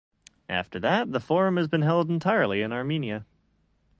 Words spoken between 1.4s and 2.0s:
has been